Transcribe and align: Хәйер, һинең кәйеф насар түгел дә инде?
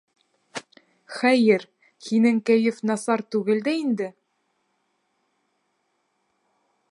Хәйер, 1.17 1.65
һинең 2.05 2.39
кәйеф 2.51 2.79
насар 2.91 3.25
түгел 3.35 3.61
дә 3.69 3.75
инде? 3.83 4.11